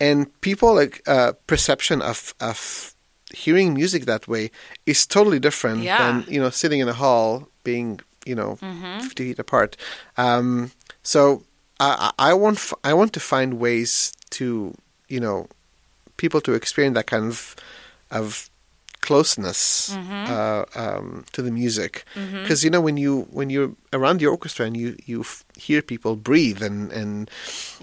And 0.00 0.18
people 0.40 0.74
like 0.74 1.02
uh, 1.06 1.32
perception 1.46 2.00
of 2.02 2.34
of 2.40 2.58
hearing 3.44 3.74
music 3.74 4.04
that 4.06 4.26
way 4.26 4.50
is 4.86 5.06
totally 5.06 5.38
different 5.38 5.82
Yeah. 5.82 5.98
than 5.98 6.14
you 6.34 6.40
know 6.40 6.50
sitting 6.50 6.80
in 6.80 6.88
a 6.88 6.94
hall 7.04 7.48
being 7.64 8.00
you 8.26 8.34
know 8.34 8.56
50 9.00 9.24
feet 9.24 9.38
apart. 9.38 9.76
Um, 10.16 10.70
so 11.02 11.42
I, 11.80 12.12
I 12.18 12.34
want 12.34 12.56
f- 12.58 12.74
I 12.84 12.92
want 12.94 13.12
to 13.12 13.20
find 13.20 13.54
ways 13.60 14.12
to 14.30 14.74
you 15.08 15.20
know 15.20 15.46
people 16.16 16.40
to 16.40 16.52
experience 16.54 16.94
that 16.96 17.06
kind 17.06 17.26
of 17.26 17.54
of 18.10 18.50
closeness 19.00 19.94
uh, 19.94 20.64
um, 20.74 21.24
to 21.32 21.40
the 21.42 21.50
music. 21.52 22.04
Because 22.14 22.64
you 22.64 22.70
know 22.70 22.80
when 22.80 22.96
you 22.96 23.22
when 23.30 23.50
you're 23.50 23.72
around 23.92 24.18
the 24.20 24.26
orchestra 24.26 24.66
and 24.66 24.76
you 24.76 24.96
you 25.04 25.20
f- 25.20 25.44
hear 25.56 25.80
people 25.82 26.16
breathe 26.16 26.62
and 26.62 26.90
and 26.92 27.30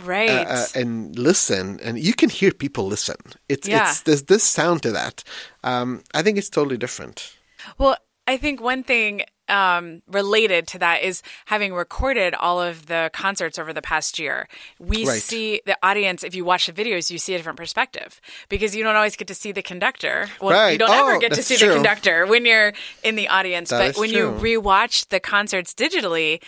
right. 0.03 0.29
uh, 0.29 0.43
uh, 0.49 0.65
and 0.75 1.17
listen 1.17 1.79
and 1.83 1.97
you 1.97 2.13
can 2.13 2.29
hear 2.29 2.51
people 2.51 2.87
listen. 2.87 3.15
It's 3.47 3.67
Yeah. 3.67 3.89
it's 3.89 4.01
there's 4.01 4.23
this 4.23 4.43
sound 4.43 4.81
to 4.83 4.91
that. 4.91 5.23
Um, 5.63 6.03
I 6.13 6.23
think 6.23 6.37
it's 6.37 6.49
totally 6.49 6.77
different. 6.77 7.33
Well, 7.77 7.95
I 8.27 8.37
think 8.37 8.61
one 8.61 8.83
thing 8.83 9.23
um, 9.49 10.01
related 10.07 10.67
to 10.67 10.79
that 10.79 11.03
is 11.03 11.21
having 11.45 11.73
recorded 11.73 12.33
all 12.33 12.61
of 12.61 12.85
the 12.85 13.09
concerts 13.13 13.59
over 13.59 13.73
the 13.73 13.81
past 13.81 14.17
year. 14.17 14.47
We 14.79 15.05
Right. 15.05 15.21
see 15.21 15.61
the 15.65 15.77
audience, 15.83 16.23
if 16.23 16.33
you 16.33 16.45
watch 16.45 16.65
the 16.67 16.71
videos, 16.71 17.11
you 17.11 17.17
see 17.17 17.33
a 17.33 17.37
different 17.37 17.57
perspective 17.57 18.21
because 18.47 18.73
you 18.73 18.83
don't 18.85 18.95
always 18.95 19.17
get 19.17 19.27
to 19.27 19.35
see 19.35 19.51
the 19.51 19.61
conductor. 19.61 20.29
Well, 20.41 20.71
you 20.71 20.77
don't 20.77 20.89
ever 20.91 21.15
Oh, 21.15 21.19
get 21.19 21.33
to 21.33 21.43
see 21.43 21.57
true. 21.57 21.67
the 21.67 21.73
conductor 21.73 22.25
when 22.25 22.45
you're 22.45 22.71
in 23.03 23.15
the 23.15 23.27
audience. 23.27 23.69
That 23.69 23.95
but 23.95 23.99
when 23.99 24.11
true. 24.11 24.39
you 24.41 24.59
rewatch 24.61 25.09
the 25.09 25.19
concerts 25.19 25.73
digitally, 25.73 26.41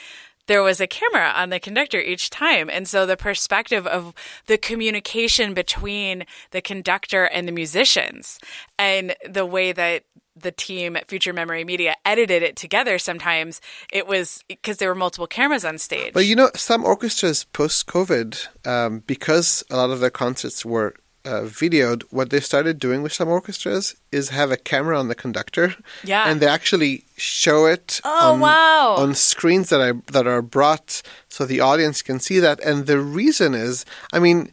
there 0.48 0.64
was 0.64 0.80
a 0.80 0.88
camera 0.88 1.34
on 1.36 1.50
the 1.50 1.60
conductor 1.60 2.00
each 2.00 2.30
time. 2.30 2.70
And 2.70 2.88
so 2.88 3.06
the 3.06 3.18
perspective 3.18 3.86
of 3.86 4.14
the 4.46 4.58
communication 4.58 5.54
between 5.54 6.26
the 6.52 6.62
conductor 6.62 7.26
and 7.26 7.46
the 7.46 7.52
musicians 7.52 8.40
and 8.80 9.16
the 9.28 9.46
way 9.46 9.74
that 9.74 10.04
the 10.36 10.52
team 10.52 10.96
at 10.96 11.08
Future 11.08 11.34
Memory 11.34 11.64
Media 11.64 11.96
edited 12.06 12.44
it 12.44 12.56
together 12.56 13.00
sometimes 13.00 13.62
it 13.92 14.06
was 14.08 14.44
because 14.48 14.78
there 14.78 14.90
were 14.90 14.96
multiple 14.96 15.28
cameras 15.28 15.64
on 15.64 15.78
stage. 15.78 16.14
But 16.14 16.26
you 16.26 16.36
know, 16.36 16.50
some 16.56 16.84
orchestras 16.84 17.46
post 17.46 17.88
COVID, 17.88 18.48
um, 18.68 19.00
because 19.08 19.64
a 19.70 19.78
lot 19.78 19.90
of 19.92 20.00
their 20.02 20.10
concerts 20.10 20.66
were 20.66 20.94
uh, 21.24 21.42
videoed, 21.42 22.04
what 22.12 22.30
they 22.30 22.40
started 22.40 22.78
doing 22.80 23.02
with 23.02 23.12
some 23.12 23.28
orchestras 23.30 23.96
is 24.12 24.30
have 24.30 24.52
a 24.52 24.58
camera 24.58 25.00
on 25.00 25.08
the 25.08 25.16
conductor. 25.16 25.74
Yeah. 26.04 26.30
And 26.30 26.40
they 26.40 26.48
actually 26.48 27.04
show 27.18 27.66
it 27.66 28.00
Oh, 28.04 28.34
on, 28.34 28.40
wow. 28.42 28.96
on 28.98 29.16
screens 29.16 29.70
that 29.70 29.82
are 29.82 30.00
that 30.12 30.28
are 30.28 30.42
brought 30.44 31.02
so 31.30 31.46
the 31.46 31.62
audience 31.62 32.02
can 32.04 32.20
see 32.20 32.40
that. 32.40 32.60
And 32.60 32.86
the 32.86 33.00
reason 33.00 33.56
is, 33.56 33.86
I 34.14 34.20
mean, 34.20 34.52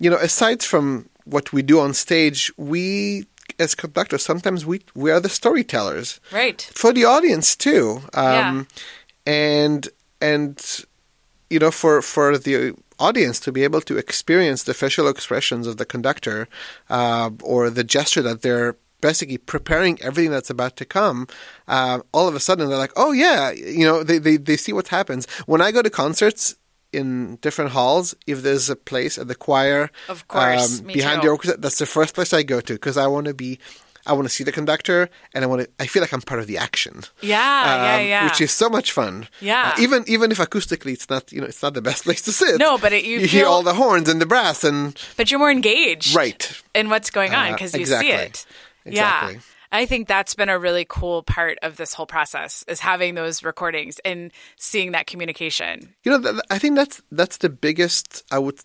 you 0.00 0.10
know, 0.10 0.16
aside 0.16 0.62
from 0.62 1.08
what 1.24 1.52
we 1.52 1.62
do 1.62 1.78
on 1.78 1.94
stage, 1.94 2.50
we 2.56 3.26
as 3.58 3.74
conductors 3.74 4.24
sometimes 4.24 4.64
we 4.64 4.80
we 4.94 5.10
are 5.10 5.20
the 5.20 5.28
storytellers 5.28 6.20
right. 6.32 6.62
for 6.74 6.92
the 6.92 7.04
audience 7.04 7.56
too. 7.56 8.00
Yeah. 8.14 8.48
Um, 8.48 8.66
and 9.26 9.88
and 10.20 10.84
you 11.50 11.58
know 11.58 11.70
for 11.70 12.02
for 12.02 12.38
the 12.38 12.74
audience 12.98 13.38
to 13.40 13.52
be 13.52 13.64
able 13.64 13.80
to 13.82 13.96
experience 13.96 14.64
the 14.64 14.74
facial 14.74 15.08
expressions 15.08 15.66
of 15.66 15.76
the 15.76 15.84
conductor 15.84 16.48
uh, 16.90 17.30
or 17.42 17.70
the 17.70 17.84
gesture 17.84 18.22
that 18.22 18.42
they're 18.42 18.76
basically 19.00 19.38
preparing 19.38 20.00
everything 20.02 20.32
that's 20.32 20.50
about 20.50 20.76
to 20.76 20.84
come 20.84 21.28
uh, 21.68 22.00
all 22.12 22.26
of 22.26 22.34
a 22.34 22.40
sudden 22.40 22.68
they're 22.68 22.76
like 22.76 22.92
oh 22.96 23.12
yeah 23.12 23.50
you 23.50 23.84
know 23.84 24.02
they, 24.02 24.18
they, 24.18 24.36
they 24.36 24.56
see 24.56 24.72
what 24.72 24.88
happens 24.88 25.26
when 25.46 25.60
i 25.60 25.70
go 25.70 25.82
to 25.82 25.90
concerts 25.90 26.56
in 26.92 27.36
different 27.42 27.70
halls 27.72 28.14
if 28.26 28.42
there's 28.42 28.70
a 28.70 28.76
place 28.76 29.18
at 29.18 29.28
the 29.28 29.34
choir 29.34 29.90
Of 30.08 30.26
course, 30.28 30.80
um, 30.80 30.86
behind 30.86 31.20
too. 31.22 31.26
the 31.26 31.32
orchestra 31.32 31.60
that's 31.60 31.78
the 31.78 31.86
first 31.86 32.14
place 32.14 32.32
i 32.32 32.42
go 32.42 32.60
to 32.60 32.72
because 32.72 32.96
i 32.96 33.06
want 33.06 33.26
to 33.26 33.34
be 33.34 33.58
i 34.06 34.12
want 34.14 34.26
to 34.26 34.32
see 34.34 34.42
the 34.44 34.52
conductor 34.52 35.10
and 35.34 35.44
i 35.44 35.46
want 35.46 35.60
to 35.62 35.68
i 35.78 35.86
feel 35.86 36.00
like 36.00 36.12
i'm 36.14 36.22
part 36.22 36.40
of 36.40 36.46
the 36.46 36.56
action 36.56 37.02
Yeah, 37.20 37.36
yeah, 37.36 37.96
um, 38.02 38.06
yeah. 38.08 38.24
which 38.24 38.40
is 38.40 38.52
so 38.52 38.68
much 38.70 38.92
fun. 38.92 39.28
Yeah. 39.40 39.74
Uh, 39.76 39.82
even 39.82 40.04
even 40.06 40.30
if 40.32 40.38
acoustically 40.38 40.92
it's 40.92 41.10
not 41.10 41.30
you 41.30 41.40
know 41.42 41.46
it's 41.46 41.62
not 41.62 41.74
the 41.74 41.82
best 41.82 42.04
place 42.06 42.22
to 42.22 42.32
sit. 42.32 42.58
No, 42.58 42.78
but 42.78 42.92
it- 42.92 43.04
you 43.04 43.18
hear 43.20 43.42
feel- 43.44 43.48
all 43.52 43.62
the 43.62 43.74
horns 43.74 44.08
and 44.08 44.18
the 44.20 44.26
brass 44.26 44.64
and 44.64 44.98
but 45.18 45.30
you're 45.30 45.40
more 45.40 45.50
engaged. 45.50 46.14
right. 46.14 46.42
in 46.74 46.88
what's 46.88 47.10
going 47.10 47.34
on 47.34 47.48
Uh, 47.48 47.52
because 47.52 47.74
you 47.74 47.80
exactly. 47.80 48.08
see 48.10 48.16
it. 48.16 48.46
Exactly. 48.86 49.34
Yeah. 49.34 49.40
I 49.70 49.84
think 49.86 50.08
that's 50.08 50.34
been 50.34 50.48
a 50.48 50.58
really 50.58 50.86
cool 50.88 51.22
part 51.22 51.58
of 51.62 51.76
this 51.76 51.92
whole 51.94 52.06
process 52.06 52.64
is 52.68 52.80
having 52.80 53.14
those 53.14 53.42
recordings 53.44 53.98
and 54.04 54.32
seeing 54.56 54.92
that 54.92 55.06
communication. 55.06 55.94
You 56.04 56.12
know, 56.12 56.20
th- 56.22 56.42
I 56.50 56.58
think 56.58 56.76
that's 56.76 57.02
that's 57.12 57.36
the 57.38 57.48
biggest. 57.50 58.24
I 58.30 58.38
would 58.38 58.60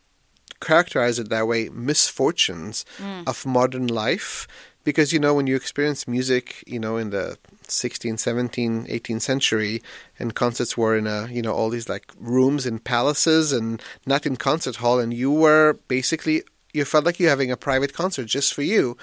characterize 0.62 1.20
it 1.20 1.30
that 1.30 1.48
way. 1.48 1.70
Misfortunes 1.70 2.86
Mm. 3.00 3.28
of 3.28 3.46
modern 3.46 3.88
life, 3.88 4.48
because 4.84 5.12
you 5.12 5.20
know 5.20 5.34
when 5.34 5.48
you 5.48 5.56
experience 5.56 6.08
music, 6.08 6.64
you 6.68 6.80
know 6.80 6.98
in 6.98 7.10
the 7.10 7.38
16th, 7.68 8.20
17th, 8.20 8.88
18th 8.90 9.22
century, 9.22 9.82
and 10.20 10.36
concerts 10.36 10.78
were 10.78 10.96
in 10.98 11.08
a 11.08 11.28
you 11.32 11.42
know 11.42 11.54
all 11.54 11.70
these 11.70 11.90
like 11.90 12.12
rooms 12.20 12.66
in 12.66 12.80
palaces 12.80 13.52
and 13.52 13.82
not 14.06 14.26
in 14.26 14.36
concert 14.38 14.78
hall, 14.78 15.00
and 15.00 15.14
you 15.14 15.32
were 15.32 15.78
basically 15.88 16.44
you 16.74 16.86
felt 16.86 17.06
like 17.06 17.20
you're 17.20 17.30
having 17.30 17.52
a 17.52 17.58
private 17.58 17.94
concert 17.94 18.26
just 18.28 18.54
for 18.54 18.62
you, 18.64 18.96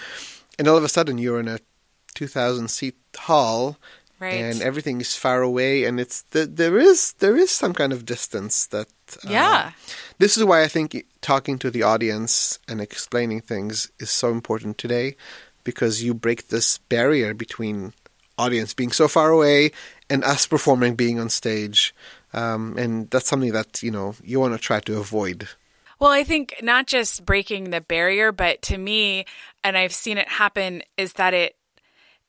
and 0.58 0.66
all 0.66 0.76
of 0.78 0.84
a 0.84 0.88
sudden 0.88 1.18
you're 1.18 1.40
in 1.40 1.48
a 1.48 1.58
2,000 2.14 2.68
seat 2.68 2.96
hall 3.16 3.76
Right. 4.20 4.34
and 4.34 4.60
everything 4.60 5.00
is 5.00 5.16
far 5.16 5.40
away 5.40 5.84
and 5.84 5.98
it's 5.98 6.24
th- 6.24 6.50
there 6.52 6.78
is 6.78 7.14
there 7.20 7.38
is 7.38 7.50
some 7.50 7.72
kind 7.72 7.90
of 7.90 8.04
distance 8.04 8.66
that 8.66 8.88
uh, 9.24 9.30
Yeah. 9.30 9.72
this 10.18 10.36
is 10.36 10.44
why 10.44 10.62
i 10.62 10.68
think 10.68 11.06
talking 11.22 11.58
to 11.58 11.70
the 11.70 11.82
audience 11.82 12.58
and 12.68 12.82
explaining 12.82 13.40
things 13.40 13.90
is 13.98 14.10
so 14.10 14.28
important 14.30 14.76
today 14.76 15.16
because 15.64 16.02
you 16.04 16.12
break 16.12 16.48
this 16.48 16.76
barrier 16.92 17.32
between 17.32 17.94
audience 18.36 18.74
being 18.74 18.92
so 18.92 19.08
far 19.08 19.30
away 19.30 19.70
and 20.10 20.22
us 20.22 20.46
performing 20.46 20.96
being 20.96 21.18
on 21.18 21.30
stage 21.30 21.94
um, 22.34 22.76
and 22.76 23.08
that's 23.10 23.26
something 23.28 23.52
that 23.52 23.82
you 23.82 23.90
know 23.90 24.14
you 24.22 24.38
want 24.38 24.52
to 24.52 24.60
try 24.60 24.80
to 24.80 24.98
avoid 25.00 25.48
Well, 25.98 26.12
I 26.12 26.24
think 26.24 26.56
not 26.62 26.86
just 26.86 27.24
breaking 27.24 27.70
the 27.70 27.80
barrier, 27.82 28.32
but 28.32 28.62
to 28.72 28.78
me, 28.78 29.24
and 29.62 29.76
I've 29.76 29.92
seen 29.92 30.16
it 30.16 30.28
happen, 30.28 30.80
is 30.96 31.12
that 31.20 31.34
it 31.34 31.56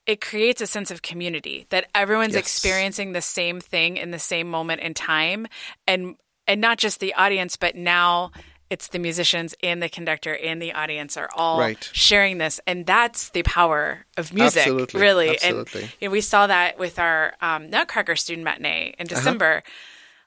it 0.06 0.20
creates 0.22 0.62
a 0.62 0.68
sense 0.68 0.92
of 0.92 1.02
community 1.02 1.66
that 1.70 1.88
everyone's 1.94 2.34
Yes. 2.34 2.40
experiencing 2.44 3.12
the 3.12 3.22
same 3.22 3.60
thing 3.62 3.98
in 3.98 4.12
the 4.12 4.20
same 4.20 4.50
moment 4.50 4.82
in 4.82 4.94
time, 4.94 5.48
and 5.88 6.16
and 6.48 6.60
not 6.60 6.78
just 6.80 7.00
the 7.00 7.14
audience, 7.14 7.56
but 7.56 7.76
now 7.76 8.32
it's 8.70 8.88
the 8.88 9.00
musicians 9.00 9.54
and 9.62 9.82
the 9.84 9.90
conductor 9.90 10.36
and 10.36 10.62
the 10.62 10.74
audience 10.74 11.18
are 11.18 11.30
all 11.36 11.60
Right. 11.60 11.90
sharing 11.94 12.38
this, 12.40 12.60
and 12.66 12.86
that's 12.86 13.30
the 13.30 13.44
power 13.44 14.06
of 14.18 14.34
music, 14.34 14.62
Absolutely. 14.62 15.00
really. 15.02 15.30
Absolutely. 15.30 15.82
And 15.84 15.92
you 16.00 16.08
know, 16.08 16.12
we 16.12 16.22
saw 16.22 16.48
that 16.48 16.80
with 16.80 16.98
our 16.98 17.34
um, 17.42 17.70
Nutcracker 17.70 18.16
student 18.16 18.44
matinee 18.46 18.96
in 18.98 19.08
December. 19.08 19.62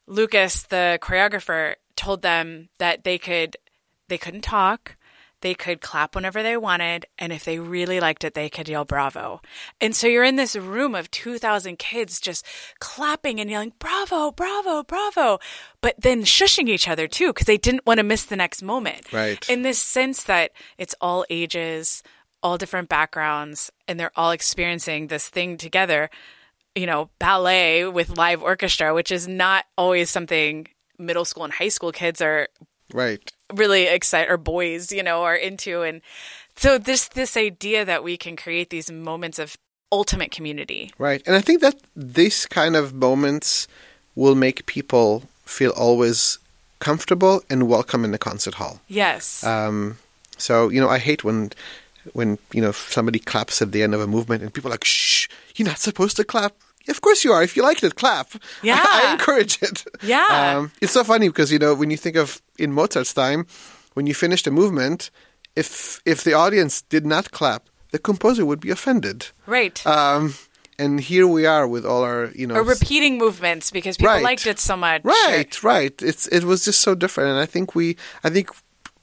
Lucas, 0.06 0.64
the 0.64 0.98
choreographer, 1.00 1.74
told 1.96 2.22
them 2.22 2.68
that 2.78 3.04
they 3.04 3.18
could 3.18 3.56
they 4.08 4.18
couldn't 4.18 4.42
talk. 4.42 4.96
They 5.44 5.52
could 5.52 5.82
clap 5.82 6.14
whenever 6.14 6.42
they 6.42 6.56
wanted, 6.56 7.04
and 7.18 7.30
if 7.30 7.44
they 7.44 7.58
really 7.58 8.00
liked 8.00 8.24
it, 8.24 8.32
they 8.32 8.48
could 8.48 8.66
yell 8.66 8.86
bravo. 8.86 9.42
And 9.78 9.94
so 9.94 10.06
you're 10.06 10.24
in 10.24 10.36
this 10.36 10.56
room 10.56 10.94
of 10.94 11.10
2,000 11.10 11.78
kids 11.78 12.18
just 12.18 12.46
clapping 12.78 13.38
and 13.38 13.50
yelling 13.50 13.74
bravo, 13.78 14.30
bravo, 14.30 14.82
bravo, 14.84 15.40
but 15.82 15.96
then 15.98 16.22
shushing 16.22 16.66
each 16.70 16.88
other 16.88 17.06
too, 17.06 17.26
because 17.26 17.44
they 17.44 17.58
didn't 17.58 17.84
want 17.84 17.98
to 17.98 18.04
miss 18.04 18.24
the 18.24 18.36
next 18.36 18.62
moment. 18.62 19.12
Right. 19.12 19.46
In 19.50 19.60
this 19.60 19.78
sense 19.78 20.24
that 20.24 20.52
it's 20.78 20.94
all 20.98 21.26
ages, 21.28 22.02
all 22.42 22.56
different 22.56 22.88
backgrounds, 22.88 23.70
and 23.86 24.00
they're 24.00 24.18
all 24.18 24.30
experiencing 24.30 25.08
this 25.08 25.28
thing 25.28 25.58
together 25.58 26.08
you 26.74 26.86
know, 26.86 27.08
ballet 27.20 27.86
with 27.86 28.16
live 28.16 28.42
orchestra, 28.42 28.94
which 28.94 29.12
is 29.12 29.28
not 29.28 29.64
always 29.78 30.10
something 30.10 30.66
middle 30.98 31.24
school 31.24 31.44
and 31.44 31.52
high 31.52 31.68
school 31.68 31.92
kids 31.92 32.20
are 32.20 32.48
right 32.94 33.32
really 33.52 33.86
excited 33.86 34.30
or 34.30 34.36
boys, 34.36 34.92
you 34.92 35.02
know, 35.02 35.22
are 35.22 35.36
into 35.36 35.82
and 35.82 36.00
so 36.56 36.78
this 36.78 37.08
this 37.08 37.36
idea 37.36 37.84
that 37.84 38.04
we 38.04 38.16
can 38.16 38.36
create 38.36 38.70
these 38.70 38.90
moments 38.90 39.38
of 39.38 39.56
ultimate 39.92 40.30
community. 40.30 40.92
Right. 40.98 41.22
And 41.26 41.36
I 41.36 41.40
think 41.40 41.60
that 41.60 41.76
these 41.94 42.46
kind 42.46 42.76
of 42.76 42.94
moments 42.94 43.68
will 44.14 44.34
make 44.34 44.66
people 44.66 45.24
feel 45.44 45.72
always 45.72 46.38
comfortable 46.78 47.42
and 47.50 47.68
welcome 47.68 48.04
in 48.04 48.12
the 48.12 48.18
concert 48.18 48.54
hall. 48.54 48.80
Yes. 48.88 49.44
Um, 49.44 49.98
so, 50.36 50.68
you 50.68 50.80
know, 50.80 50.88
I 50.88 50.98
hate 50.98 51.24
when 51.24 51.52
when, 52.12 52.38
you 52.52 52.60
know, 52.60 52.72
somebody 52.72 53.18
claps 53.18 53.62
at 53.62 53.72
the 53.72 53.82
end 53.82 53.94
of 53.94 54.00
a 54.00 54.06
movement 54.06 54.42
and 54.42 54.52
people 54.52 54.68
are 54.70 54.74
like, 54.74 54.84
shh, 54.84 55.28
you're 55.56 55.68
not 55.68 55.78
supposed 55.78 56.16
to 56.16 56.24
clap. 56.24 56.54
Of 56.88 57.00
course 57.00 57.24
you 57.24 57.32
are. 57.32 57.42
If 57.42 57.56
you 57.56 57.62
liked 57.62 57.82
it, 57.84 57.94
clap. 57.94 58.28
Yeah. 58.62 58.80
I, 58.84 59.12
encourage 59.12 59.58
it. 59.62 59.84
Yeah. 60.02 60.26
Um, 60.58 60.70
it's 60.80 60.92
so 60.92 61.04
funny 61.04 61.28
because, 61.28 61.50
you 61.52 61.58
know, 61.58 61.74
when 61.74 61.90
you 61.90 61.96
think 61.96 62.16
of 62.16 62.40
in 62.58 62.72
Mozart's 62.72 63.12
time, 63.14 63.46
when 63.94 64.06
you 64.06 64.14
finished 64.14 64.46
a 64.46 64.50
movement, 64.50 65.10
if 65.56 66.00
if 66.04 66.24
the 66.24 66.34
audience 66.34 66.82
did 66.82 67.06
not 67.06 67.30
clap, 67.30 67.62
the 67.92 67.98
composer 67.98 68.44
would 68.44 68.60
be 68.60 68.70
offended. 68.70 69.26
right. 69.46 69.84
Um, 69.86 70.34
and 70.76 71.00
here 71.00 71.26
we 71.28 71.46
are 71.46 71.68
with 71.68 71.86
all 71.86 72.02
our, 72.02 72.32
you 72.34 72.46
know, 72.48 72.56
or 72.56 72.64
repeating 72.64 73.16
movements 73.16 73.70
because 73.70 73.96
people 73.96 74.12
Right. 74.14 74.24
liked 74.24 74.46
it 74.46 74.58
so 74.58 74.76
much. 74.76 75.02
right, 75.04 75.62
right. 75.62 76.02
It's 76.02 76.26
it 76.28 76.42
was 76.44 76.64
just 76.64 76.80
so 76.80 76.94
different, 76.96 77.30
and 77.30 77.38
I 77.38 77.46
think 77.46 77.74
we, 77.76 77.96
I 78.24 78.30
think 78.30 78.50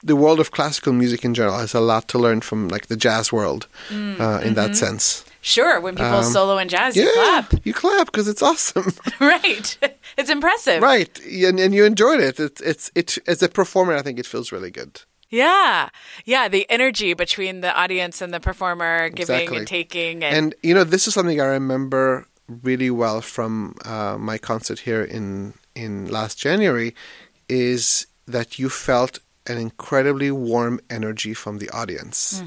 the 0.04 0.14
world 0.14 0.38
of 0.40 0.50
classical 0.50 0.92
music 0.92 1.24
in 1.24 1.32
general 1.32 1.56
has 1.58 1.74
a 1.74 1.80
lot 1.80 2.08
to 2.08 2.18
learn 2.18 2.42
from 2.42 2.68
like 2.68 2.86
the 2.88 2.96
jazz 2.96 3.32
world, 3.32 3.66
Mm, 3.88 4.20
uh, 4.20 4.40
in 4.40 4.54
mm-hmm. 4.54 4.54
that 4.54 4.76
sense. 4.76 5.24
Sure, 5.44 5.80
when 5.80 5.94
people 5.96 6.18
Um, 6.18 6.24
solo 6.24 6.56
in 6.58 6.68
jazz, 6.68 6.96
yeah, 6.96 7.02
you 7.04 7.12
clap. 7.12 7.66
you 7.66 7.74
clap 7.74 8.06
because 8.06 8.28
it's 8.28 8.42
awesome, 8.42 8.92
right. 9.20 9.76
It's 10.18 10.30
impressive. 10.30 10.80
right? 10.82 11.12
And, 11.48 11.58
and 11.58 11.74
you 11.74 11.84
enjoyed 11.84 12.20
it. 12.20 12.38
It's 12.38 12.60
it's 12.60 12.90
it 12.94 13.18
as 13.26 13.42
a 13.42 13.48
performer, 13.48 13.94
I 13.96 14.02
think 14.02 14.18
it 14.18 14.26
feels 14.26 14.52
really 14.52 14.70
good. 14.70 15.02
Yeah. 15.30 15.88
Yeah, 16.26 16.48
the 16.48 16.64
energy 16.70 17.14
between 17.14 17.60
the 17.62 17.72
audience 17.74 18.20
and 18.24 18.32
the 18.34 18.38
performer 18.40 19.08
giving 19.08 19.36
Exactly. 19.36 19.58
and 19.58 19.66
taking 19.66 20.22
and, 20.24 20.36
And 20.36 20.54
you 20.62 20.74
know, 20.74 20.84
this 20.84 21.06
is 21.08 21.14
something 21.14 21.40
I 21.40 21.46
remember 21.46 22.26
really 22.62 22.90
well 22.90 23.20
from 23.22 23.74
uh, 23.86 24.16
my 24.18 24.38
concert 24.38 24.80
here 24.80 25.02
in 25.02 25.54
in 25.74 26.06
last 26.10 26.38
January, 26.38 26.94
is 27.48 28.06
that 28.28 28.58
you 28.58 28.68
felt 28.68 29.18
an 29.50 29.56
incredibly 29.58 30.30
warm 30.30 30.78
energy 30.90 31.34
from 31.34 31.58
the 31.58 31.70
audience, 31.70 32.42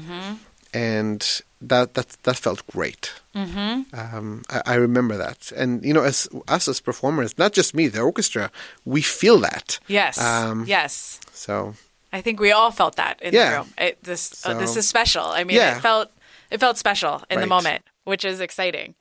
and 0.72 1.42
that 1.68 1.94
that 1.94 2.16
that 2.22 2.36
felt 2.36 2.66
great. 2.66 3.12
Mm-hmm. 3.34 3.82
Um, 3.94 4.42
I, 4.48 4.62
I, 4.66 4.74
remember 4.74 5.16
that, 5.16 5.52
and 5.54 5.84
you 5.84 5.92
know, 5.92 6.02
as 6.02 6.28
us 6.48 6.68
as 6.68 6.80
performers, 6.80 7.36
not 7.36 7.52
just 7.52 7.74
me, 7.74 7.88
the 7.88 8.00
orchestra, 8.00 8.50
we 8.84 9.02
feel 9.02 9.38
that. 9.38 9.78
Yes. 9.88 10.18
Um, 10.18 10.64
yes. 10.66 11.20
So. 11.32 11.74
I 12.12 12.22
think 12.22 12.40
we 12.40 12.50
all 12.52 12.70
felt 12.70 12.96
that 12.96 13.20
in 13.20 13.34
yeah. 13.34 13.50
the 13.50 13.56
room. 13.58 13.74
It, 13.76 14.02
this 14.02 14.22
so, 14.22 14.52
uh, 14.52 14.58
this 14.58 14.76
is 14.76 14.88
special. 14.88 15.24
I 15.24 15.44
mean, 15.44 15.56
yeah. 15.56 15.76
it 15.76 15.80
felt 15.80 16.10
it 16.50 16.60
felt 16.60 16.78
special 16.78 17.22
in 17.28 17.36
right. 17.36 17.42
the 17.42 17.46
moment, 17.46 17.84
which 18.04 18.24
is 18.24 18.40
exciting. 18.40 18.94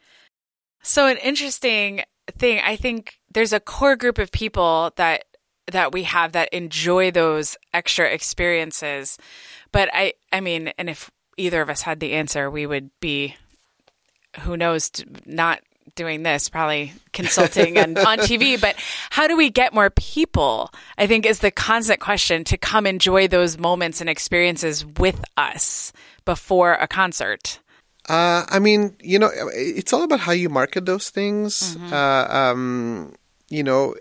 So 0.81 1.07
an 1.07 1.17
interesting 1.17 2.03
thing, 2.37 2.59
I 2.63 2.75
think 2.75 3.19
there's 3.31 3.53
a 3.53 3.59
core 3.59 3.95
group 3.95 4.17
of 4.17 4.31
people 4.31 4.91
that 4.97 5.25
that 5.71 5.91
we 5.91 6.03
have 6.03 6.33
that 6.33 6.49
enjoy 6.53 7.11
those 7.11 7.57
extra 7.73 8.07
experiences. 8.07 9.17
But 9.71 9.89
I 9.93 10.13
I 10.31 10.41
mean, 10.41 10.73
and 10.77 10.89
if 10.89 11.09
either 11.37 11.61
of 11.61 11.69
us 11.69 11.81
had 11.81 11.99
the 11.99 12.13
answer, 12.13 12.49
we 12.49 12.65
would 12.65 12.89
be 12.99 13.35
who 14.41 14.57
knows 14.57 14.91
not 15.25 15.61
doing 15.95 16.23
this, 16.23 16.49
probably 16.49 16.93
consulting 17.13 17.77
and 17.77 17.97
on 17.99 18.19
TV, 18.19 18.59
but 18.59 18.75
how 19.09 19.27
do 19.27 19.37
we 19.37 19.49
get 19.49 19.73
more 19.73 19.89
people? 19.89 20.71
I 20.97 21.07
think 21.07 21.25
is 21.25 21.39
the 21.39 21.51
constant 21.51 21.99
question 21.99 22.43
to 22.45 22.57
come 22.57 22.85
enjoy 22.85 23.27
those 23.27 23.57
moments 23.57 24.01
and 24.01 24.09
experiences 24.09 24.85
with 24.85 25.23
us 25.37 25.93
before 26.25 26.73
a 26.73 26.87
concert. 26.87 27.59
Uh, 28.07 28.45
I 28.49 28.59
mean, 28.59 28.95
you 29.01 29.17
know, 29.17 29.31
it's 29.33 29.93
all 29.93 30.03
about 30.03 30.19
how 30.19 30.31
you 30.31 30.49
market 30.49 30.85
those 30.85 31.09
things. 31.09 31.75
Mm-hmm. 31.75 31.93
Uh, 31.93 32.27
um, 32.27 33.15
you 33.49 33.63
know, 33.63 33.95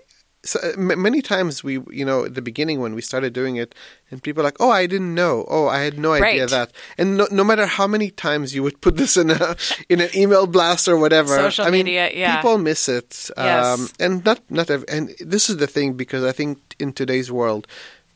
so 0.45 0.61
uh, 0.63 0.73
m- 0.77 1.01
many 1.01 1.23
times 1.23 1.65
we, 1.65 1.81
you 1.91 2.05
know, 2.05 2.27
at 2.27 2.35
the 2.35 2.43
beginning 2.43 2.81
when 2.81 2.95
we 2.95 3.03
started 3.03 3.33
doing 3.33 3.57
it, 3.57 3.75
and 4.11 4.23
people 4.23 4.43
are 4.43 4.45
like, 4.45 4.61
"Oh, 4.61 4.71
I 4.71 4.87
didn't 4.87 5.15
know. 5.15 5.45
Oh, 5.49 5.69
I 5.69 5.81
had 5.81 5.99
no 5.99 6.13
idea 6.13 6.43
right. 6.43 6.51
that." 6.51 6.73
And 6.99 7.17
no, 7.17 7.27
no, 7.31 7.45
matter 7.45 7.67
how 7.67 7.87
many 7.87 8.11
times 8.11 8.55
you 8.55 8.63
would 8.63 8.81
put 8.81 8.97
this 8.97 9.17
in 9.17 9.31
a 9.31 9.57
in 9.89 10.01
an 10.01 10.11
email 10.15 10.47
blast 10.47 10.87
or 10.87 10.97
whatever, 10.97 11.35
social 11.35 11.65
I 11.65 11.71
mean, 11.71 11.87
media, 11.87 12.11
yeah. 12.13 12.37
people 12.37 12.59
miss 12.59 12.89
it. 12.89 13.31
Yes. 13.37 13.81
Um, 13.81 13.89
and 13.99 14.25
not 14.25 14.41
not 14.51 14.71
every, 14.71 14.89
and 14.89 15.15
this 15.21 15.49
is 15.49 15.57
the 15.57 15.67
thing 15.67 15.95
because 15.95 16.25
I 16.25 16.33
think 16.33 16.77
in 16.79 16.93
today's 16.93 17.33
world, 17.33 17.67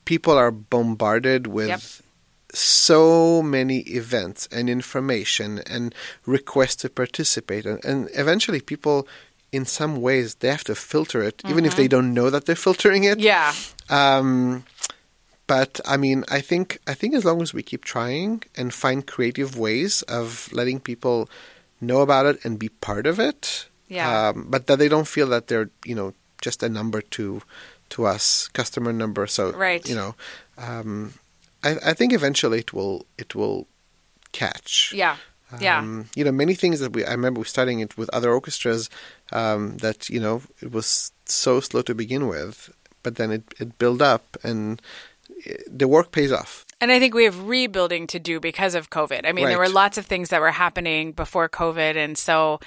people 0.04 0.34
are 0.34 0.50
bombarded 0.50 1.46
with. 1.46 1.68
Yep 1.68 1.80
so 2.54 3.42
many 3.42 3.80
events 3.80 4.48
and 4.50 4.70
information 4.70 5.60
and 5.66 5.94
requests 6.24 6.76
to 6.76 6.88
participate 6.88 7.66
and, 7.66 7.84
and 7.84 8.08
eventually 8.14 8.58
people 8.60 9.06
in 9.52 9.64
some 9.64 10.00
ways 10.00 10.36
they 10.36 10.48
have 10.48 10.64
to 10.64 10.74
filter 10.74 11.22
it 11.22 11.38
mm-hmm. 11.38 11.50
even 11.50 11.64
if 11.64 11.76
they 11.76 11.84
mm-hmm. 11.84 11.90
don't 11.90 12.14
know 12.14 12.30
that 12.30 12.46
they're 12.46 12.56
filtering 12.56 13.04
it 13.04 13.18
yeah 13.18 13.52
um, 13.90 14.64
but 15.46 15.80
i 15.86 15.96
mean 15.96 16.24
i 16.30 16.40
think 16.40 16.78
i 16.86 16.94
think 16.94 17.14
as 17.14 17.24
long 17.24 17.40
as 17.40 17.54
we 17.54 17.62
keep 17.62 17.84
trying 17.84 18.42
and 18.56 18.74
find 18.74 19.06
creative 19.06 19.56
ways 19.58 20.02
of 20.02 20.50
letting 20.52 20.80
people 20.80 21.28
know 21.80 22.00
about 22.00 22.26
it 22.26 22.44
and 22.44 22.58
be 22.58 22.68
part 22.68 23.06
of 23.06 23.18
it 23.18 23.68
yeah 23.88 24.28
um, 24.28 24.46
but 24.48 24.66
that 24.66 24.78
they 24.78 24.88
don't 24.88 25.08
feel 25.08 25.28
that 25.28 25.46
they're 25.46 25.70
you 25.84 25.94
know 25.94 26.12
just 26.42 26.62
a 26.62 26.68
number 26.68 27.00
to 27.00 27.40
to 27.88 28.04
us 28.04 28.48
customer 28.48 28.92
number 28.92 29.26
so 29.26 29.52
right 29.52 29.88
you 29.88 29.94
know 29.94 30.14
um, 30.58 31.14
I, 31.62 31.76
I 31.86 31.92
think 31.94 32.12
eventually 32.12 32.60
it 32.60 32.72
will 32.72 33.06
it 33.16 33.34
will 33.34 33.66
catch. 34.32 34.92
Yeah. 34.94 35.16
Yeah. 35.60 35.78
Um, 35.78 36.06
you 36.14 36.24
know, 36.24 36.32
many 36.32 36.54
things 36.54 36.80
that 36.80 36.92
we, 36.92 37.04
I 37.04 37.12
remember 37.12 37.42
studying 37.44 37.80
it 37.80 37.96
with 37.96 38.10
other 38.12 38.32
orchestras 38.32 38.90
um, 39.32 39.76
that, 39.78 40.08
you 40.08 40.20
know, 40.20 40.42
it 40.60 40.72
was 40.72 41.12
so 41.24 41.60
slow 41.60 41.82
to 41.82 41.94
begin 41.94 42.26
with, 42.28 42.70
but 43.02 43.16
then 43.16 43.30
it, 43.30 43.42
it 43.58 43.78
built 43.78 44.02
up 44.02 44.36
and 44.42 44.80
it, 45.28 45.62
the 45.78 45.88
work 45.88 46.12
pays 46.12 46.32
off. 46.32 46.64
And 46.80 46.92
I 46.92 46.98
think 46.98 47.14
we 47.14 47.24
have 47.24 47.48
rebuilding 47.48 48.06
to 48.08 48.18
do 48.18 48.38
because 48.38 48.74
of 48.74 48.90
COVID. 48.90 49.22
I 49.24 49.32
mean, 49.32 49.46
right. 49.46 49.50
there 49.50 49.58
were 49.58 49.68
lots 49.68 49.98
of 49.98 50.06
things 50.06 50.28
that 50.28 50.40
were 50.40 50.52
happening 50.52 51.12
before 51.12 51.48
COVID. 51.48 51.96
And 51.96 52.16
so, 52.16 52.60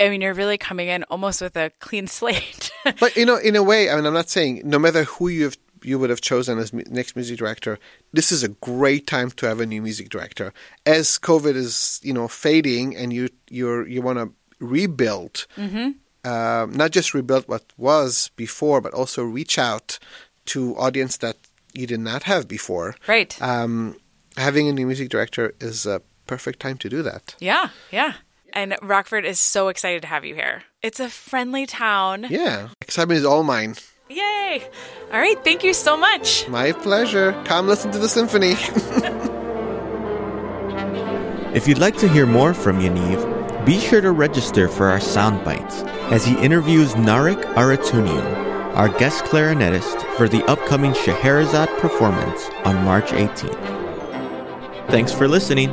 I 0.00 0.08
mean, 0.08 0.22
you're 0.22 0.32
really 0.32 0.56
coming 0.56 0.88
in 0.88 1.04
almost 1.04 1.42
with 1.42 1.56
a 1.56 1.70
clean 1.80 2.06
slate. 2.18 2.70
but, 2.98 3.14
you 3.16 3.26
know, 3.26 3.36
in 3.36 3.56
a 3.56 3.62
way, 3.62 3.90
I 3.90 3.96
mean, 3.96 4.06
I'm 4.06 4.14
not 4.14 4.30
saying 4.30 4.62
no 4.64 4.78
matter 4.78 5.04
who 5.04 5.28
you've 5.28 5.56
you 5.84 5.98
would 5.98 6.10
have 6.10 6.20
chosen 6.20 6.58
as 6.58 6.72
next 6.72 7.16
music 7.16 7.38
director, 7.38 7.78
this 8.12 8.30
is 8.30 8.42
a 8.42 8.48
great 8.48 9.06
time 9.06 9.30
to 9.32 9.46
have 9.46 9.60
a 9.60 9.66
new 9.66 9.82
music 9.82 10.08
director. 10.10 10.52
As 10.86 11.18
COVID 11.18 11.54
is, 11.56 12.00
you 12.02 12.12
know, 12.12 12.28
fading, 12.28 12.96
and 12.96 13.12
you 13.12 13.28
you're 13.50 13.86
you 13.86 14.02
want 14.02 14.18
to 14.18 14.32
rebuild, 14.62 15.46
mm-hmm. 15.56 15.90
uh, 16.24 16.66
not 16.70 16.92
just 16.92 17.14
rebuild 17.14 17.48
what 17.48 17.64
was 17.76 18.30
before, 18.36 18.80
but 18.80 18.94
also 18.94 19.24
reach 19.24 19.58
out 19.58 19.98
to 20.46 20.76
audience 20.76 21.18
that 21.18 21.36
you 21.72 21.86
did 21.86 22.00
not 22.00 22.24
have 22.24 22.48
before. 22.48 22.94
Right. 23.06 23.40
Um, 23.42 23.96
having 24.36 24.68
a 24.68 24.72
new 24.72 24.86
music 24.86 25.08
director 25.08 25.54
is 25.60 25.86
a 25.86 26.02
perfect 26.26 26.60
time 26.60 26.78
to 26.78 26.88
do 26.88 27.02
that. 27.02 27.34
Yeah, 27.40 27.70
yeah. 27.90 28.14
And 28.54 28.76
Rockford 28.82 29.24
is 29.24 29.40
so 29.40 29.68
excited 29.68 30.02
to 30.02 30.08
have 30.08 30.24
you 30.24 30.34
here. 30.34 30.62
It's 30.82 31.00
a 31.00 31.08
friendly 31.08 31.66
town. 31.66 32.26
Yeah. 32.28 32.68
Excitement 32.80 33.18
is 33.18 33.24
all 33.24 33.42
mine. 33.42 33.76
Yay! 34.10 34.62
All 35.10 35.18
right, 35.18 35.42
thank 35.42 35.64
you 35.64 35.72
so 35.72 35.96
much. 35.96 36.46
My 36.48 36.72
pleasure. 36.72 37.32
Come 37.44 37.66
listen 37.66 37.90
to 37.92 37.98
the 37.98 38.08
symphony. 38.08 38.52
if 41.56 41.66
you'd 41.66 41.78
like 41.78 41.96
to 41.98 42.08
hear 42.08 42.26
more 42.26 42.52
from 42.52 42.80
Yaniv, 42.80 43.41
be 43.64 43.78
sure 43.78 44.00
to 44.00 44.10
register 44.10 44.68
for 44.68 44.86
our 44.86 45.00
sound 45.00 45.44
bites 45.44 45.82
as 46.10 46.24
he 46.24 46.36
interviews 46.38 46.94
Narek 46.94 47.40
Arutyunian, 47.54 48.74
our 48.74 48.88
guest 48.88 49.24
clarinetist, 49.24 50.02
for 50.16 50.28
the 50.28 50.44
upcoming 50.46 50.92
Scheherazade 50.94 51.68
performance 51.78 52.48
on 52.64 52.84
March 52.84 53.10
18th. 53.10 54.88
Thanks 54.88 55.12
for 55.12 55.28
listening. 55.28 55.70